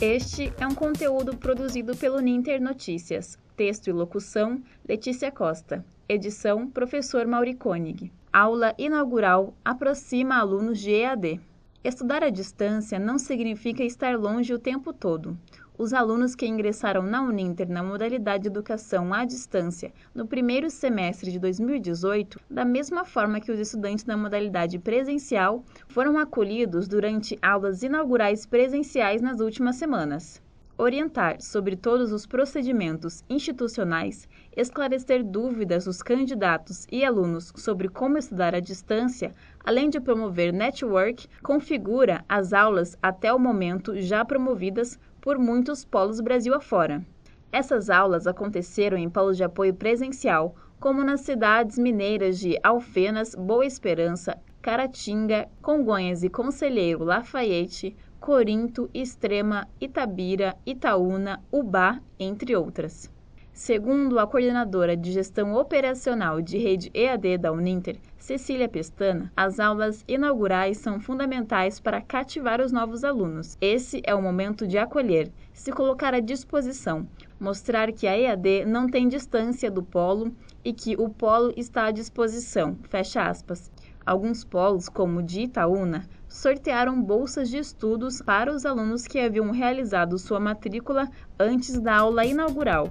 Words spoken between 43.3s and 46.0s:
o momento já promovidas por muitos